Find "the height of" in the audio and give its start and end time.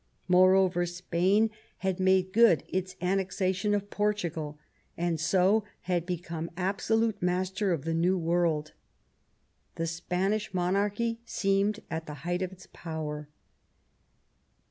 12.07-12.51